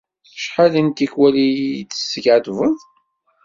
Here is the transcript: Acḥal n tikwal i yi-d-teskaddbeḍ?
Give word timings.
Acḥal 0.35 0.73
n 0.85 0.87
tikwal 0.89 1.35
i 1.47 1.47
yi-d-teskaddbeḍ? 1.57 2.79